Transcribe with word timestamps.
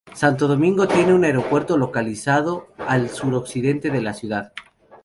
Santo 0.15 0.47
Domingo 0.47 0.87
tiene 0.87 1.13
un 1.13 1.23
aeropuerto, 1.25 1.77
localizado 1.77 2.65
al 2.87 3.11
suroccidente 3.11 3.91
de 3.91 4.01
la 4.01 4.15
ciudad. 4.15 4.51